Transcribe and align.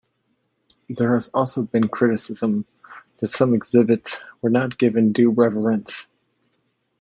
There 0.89 1.13
has 1.13 1.27
also 1.27 1.61
been 1.61 1.87
criticism 1.87 2.65
that 3.17 3.27
some 3.27 3.53
exhibits 3.53 4.17
were 4.41 4.49
not 4.49 4.79
given 4.79 5.13
due 5.13 5.29
reverence. 5.29 6.07